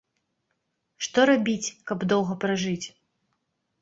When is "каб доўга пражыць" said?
1.91-2.87